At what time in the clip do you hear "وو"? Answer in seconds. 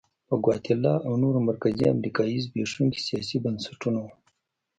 4.03-4.11